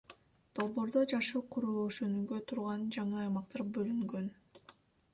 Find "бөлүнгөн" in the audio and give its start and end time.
3.77-4.31